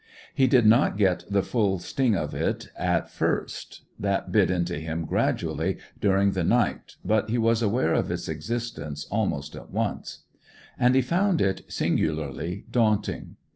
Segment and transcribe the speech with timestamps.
[0.33, 5.05] He did not get the full sting of it at first that bit into him
[5.05, 10.23] gradually during the night but he was aware of its existence almost at once.
[10.79, 13.35] And he found it singularly daunting.